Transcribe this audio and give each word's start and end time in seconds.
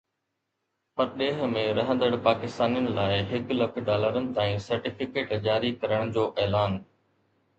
پرڏيهه 0.99 1.49
۾ 1.51 1.65
رهندڙ 1.79 2.07
پاڪستانين 2.27 2.87
لاءِ 2.95 3.19
هڪ 3.33 3.53
لک 3.59 3.77
ڊالرن 3.89 4.29
تائين 4.39 4.59
سرٽيفڪيٽ 4.69 5.35
جاري 5.49 5.71
ڪرڻ 5.83 6.15
جو 6.17 6.25
اعلان 6.45 6.79